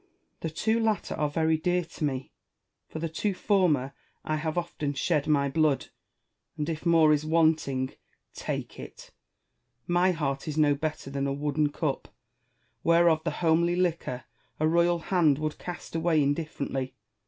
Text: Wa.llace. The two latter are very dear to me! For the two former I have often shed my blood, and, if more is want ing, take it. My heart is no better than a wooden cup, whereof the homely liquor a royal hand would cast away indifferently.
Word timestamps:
Wa.llace. 0.01 0.39
The 0.39 0.57
two 0.63 0.79
latter 0.79 1.13
are 1.13 1.29
very 1.29 1.57
dear 1.57 1.85
to 1.85 2.03
me! 2.03 2.31
For 2.89 2.97
the 2.97 3.07
two 3.07 3.35
former 3.35 3.93
I 4.25 4.37
have 4.37 4.57
often 4.57 4.93
shed 4.95 5.27
my 5.27 5.47
blood, 5.47 5.89
and, 6.57 6.67
if 6.67 6.87
more 6.87 7.13
is 7.13 7.23
want 7.23 7.67
ing, 7.67 7.93
take 8.33 8.79
it. 8.79 9.11
My 9.85 10.11
heart 10.11 10.47
is 10.47 10.57
no 10.57 10.73
better 10.73 11.11
than 11.11 11.27
a 11.27 11.31
wooden 11.33 11.69
cup, 11.69 12.07
whereof 12.83 13.23
the 13.23 13.29
homely 13.45 13.75
liquor 13.75 14.23
a 14.59 14.67
royal 14.67 14.97
hand 14.97 15.37
would 15.37 15.59
cast 15.59 15.93
away 15.95 16.23
indifferently. 16.23 16.95